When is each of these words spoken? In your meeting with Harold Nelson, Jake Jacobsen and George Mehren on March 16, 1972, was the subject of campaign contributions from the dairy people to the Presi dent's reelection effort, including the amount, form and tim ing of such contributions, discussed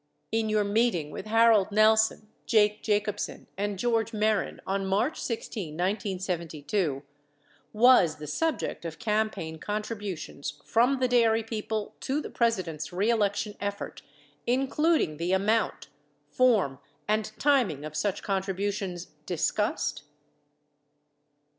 In 0.31 0.49
your 0.49 0.63
meeting 0.63 1.11
with 1.11 1.27
Harold 1.27 1.71
Nelson, 1.71 2.27
Jake 2.47 2.81
Jacobsen 2.81 3.45
and 3.55 3.77
George 3.77 4.13
Mehren 4.13 4.59
on 4.65 4.83
March 4.87 5.21
16, 5.21 5.75
1972, 5.75 7.03
was 7.71 8.15
the 8.15 8.25
subject 8.25 8.83
of 8.83 8.97
campaign 8.97 9.59
contributions 9.59 10.59
from 10.65 10.97
the 10.97 11.07
dairy 11.07 11.43
people 11.43 11.93
to 11.99 12.19
the 12.19 12.31
Presi 12.31 12.63
dent's 12.63 12.91
reelection 12.91 13.55
effort, 13.61 14.01
including 14.47 15.17
the 15.17 15.33
amount, 15.33 15.89
form 16.31 16.79
and 17.07 17.25
tim 17.37 17.69
ing 17.69 17.85
of 17.85 17.95
such 17.95 18.23
contributions, 18.23 19.09
discussed 19.27 20.01